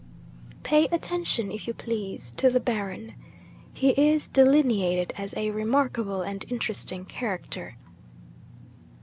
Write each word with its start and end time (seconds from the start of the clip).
'Pay 0.63 0.87
attention, 0.87 1.51
if 1.51 1.67
you 1.67 1.75
please, 1.75 2.31
to 2.37 2.49
the 2.49 2.59
Baron. 2.59 3.13
He 3.71 3.89
is 3.89 4.27
delineated 4.29 5.13
as 5.15 5.35
a 5.37 5.51
remarkable 5.51 6.23
and 6.23 6.43
interesting 6.49 7.05
character. 7.05 7.77